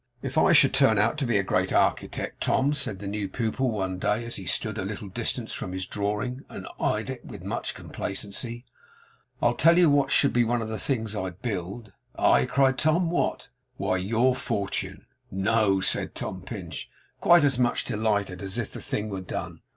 'If 0.23 0.35
I 0.35 0.51
should 0.51 0.73
turn 0.73 0.97
out 0.97 1.21
a 1.21 1.43
great 1.43 1.71
architect, 1.71 2.41
Tom,' 2.41 2.73
said 2.73 2.97
the 2.97 3.07
new 3.07 3.29
pupil 3.29 3.69
one 3.69 3.99
day, 3.99 4.25
as 4.25 4.37
he 4.37 4.47
stood 4.47 4.79
at 4.79 4.83
a 4.83 4.87
little 4.87 5.09
distance 5.09 5.53
from 5.53 5.73
his 5.73 5.85
drawing, 5.85 6.43
and 6.49 6.67
eyed 6.79 7.07
it 7.11 7.23
with 7.23 7.43
much 7.43 7.75
complacency, 7.75 8.65
'I'll 9.43 9.53
tell 9.53 9.77
you 9.77 9.91
what 9.91 10.09
should 10.09 10.33
be 10.33 10.43
one 10.43 10.59
of 10.59 10.69
the 10.69 10.79
things 10.79 11.15
I'd 11.15 11.43
build.' 11.43 11.91
'Aye!' 12.17 12.47
cried 12.47 12.79
Tom. 12.79 13.11
'What?' 13.11 13.49
'Why, 13.77 13.97
your 13.97 14.33
fortune.' 14.33 15.05
'No!' 15.29 15.81
said 15.81 16.15
Tom 16.15 16.41
Pinch, 16.41 16.89
quite 17.19 17.43
as 17.43 17.59
much 17.59 17.85
delighted 17.85 18.41
as 18.41 18.57
if 18.57 18.71
the 18.73 18.81
thing 18.81 19.07
were 19.07 19.21
done. 19.21 19.61